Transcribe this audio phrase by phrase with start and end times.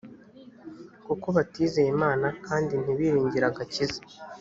[1.05, 3.99] kuko batizeye imana kandi ntibiringire agakiza